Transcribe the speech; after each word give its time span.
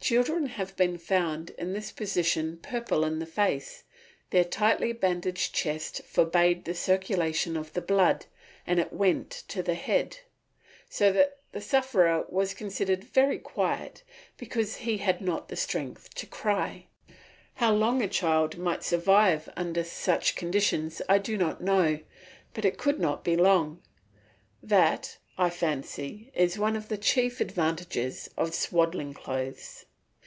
Children 0.00 0.44
have 0.48 0.76
been 0.76 0.98
found 0.98 1.48
in 1.56 1.72
this 1.72 1.90
position 1.90 2.58
purple 2.58 3.06
in 3.06 3.20
the 3.20 3.24
face, 3.24 3.84
their 4.28 4.44
tightly 4.44 4.92
bandaged 4.92 5.54
chest 5.54 6.02
forbade 6.04 6.66
the 6.66 6.74
circulation 6.74 7.56
of 7.56 7.72
the 7.72 7.80
blood, 7.80 8.26
and 8.66 8.78
it 8.78 8.92
went 8.92 9.30
to 9.48 9.62
the 9.62 9.72
head; 9.72 10.18
so 10.90 11.26
the 11.52 11.60
sufferer 11.62 12.26
was 12.28 12.52
considered 12.52 13.02
very 13.02 13.38
quiet 13.38 14.02
because 14.36 14.76
he 14.76 14.98
had 14.98 15.22
not 15.22 15.56
strength 15.56 16.14
to 16.16 16.26
cry. 16.26 16.84
How 17.54 17.72
long 17.72 18.02
a 18.02 18.06
child 18.08 18.58
might 18.58 18.84
survive 18.84 19.48
under 19.56 19.82
such 19.82 20.36
conditions 20.36 21.00
I 21.08 21.16
do 21.16 21.38
not 21.38 21.62
know, 21.62 22.00
but 22.52 22.66
it 22.66 22.76
could 22.76 23.00
not 23.00 23.24
be 23.24 23.36
long. 23.36 23.80
That, 24.62 25.16
I 25.38 25.48
fancy, 25.48 26.30
is 26.34 26.58
one 26.58 26.76
of 26.76 26.88
the 26.90 26.98
chief 26.98 27.40
advantages 27.40 28.28
of 28.36 28.54
swaddling 28.54 29.14
clothes. 29.14 29.86